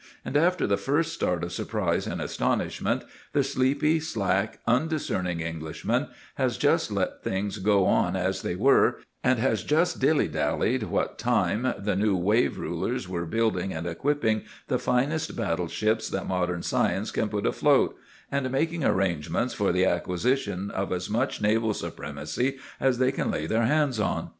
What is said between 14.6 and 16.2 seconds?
the finest battle ships